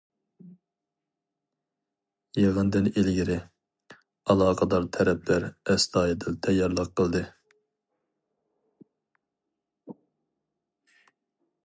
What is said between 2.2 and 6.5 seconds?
يىغىندىن ئىلگىرى، ئالاقىدار تەرەپلەر ئەستايىدىل